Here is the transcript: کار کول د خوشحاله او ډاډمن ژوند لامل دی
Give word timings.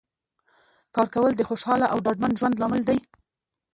کار 0.95 1.07
کول 1.15 1.33
د 1.37 1.41
خوشحاله 1.49 1.85
او 1.93 1.97
ډاډمن 2.05 2.31
ژوند 2.39 2.59
لامل 2.61 2.81
دی 2.89 2.99